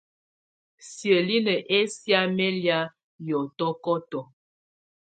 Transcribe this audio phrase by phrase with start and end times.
[0.89, 2.79] Siǝ́linǝ́ ɛsɛ̀á mɛ́ lɛ̀á
[3.27, 4.19] yɔtɔkɔtɔ.